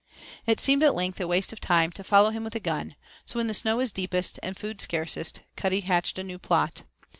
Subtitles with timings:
[0.47, 2.95] It seemed, at length, a waste of time to follow him with a gun,
[3.27, 6.81] so when the snow was deepest, and food scarcest, Cuddy hatched a new plot.